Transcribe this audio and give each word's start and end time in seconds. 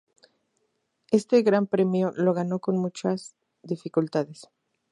Este 1.11 1.43
gran 1.43 1.67
premio 1.67 2.11
lo 2.15 2.33
ganó 2.33 2.57
con 2.57 2.75
muchas 2.75 3.35
dificultades. 3.61 4.49